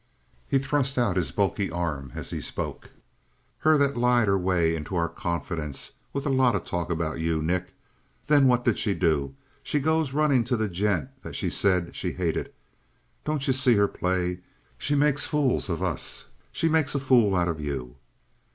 [0.47, 2.89] He thrust out his bulky arm as he spoke.
[3.59, 7.39] "Her that lied her way into our confidence with a lot of talk about you,
[7.43, 7.75] Nick.
[8.25, 9.35] Then what did she do?
[9.61, 12.51] She goes runnin' to the gent that she said she hated.
[13.25, 14.39] Don't you see her play?
[14.79, 17.97] She makes fools of us she makes a fool out of you!"